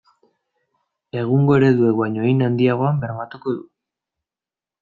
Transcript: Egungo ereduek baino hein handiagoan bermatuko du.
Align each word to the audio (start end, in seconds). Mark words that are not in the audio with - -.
Egungo 1.23 1.57
ereduek 1.59 1.99
baino 2.01 2.25
hein 2.31 2.41
handiagoan 2.47 2.99
bermatuko 3.05 3.55
du. 3.59 3.63